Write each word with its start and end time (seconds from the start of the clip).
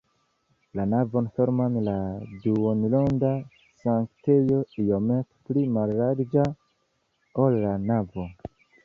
La 0.77 0.83
navon 0.91 1.25
fermas 1.33 1.75
la 1.87 1.93
duonronda 2.45 3.29
sanktejo 3.81 4.57
iomete 4.85 5.39
pli 5.51 5.67
mallarĝa, 5.77 6.47
ol 7.45 7.61
la 7.67 7.77
navo. 7.85 8.27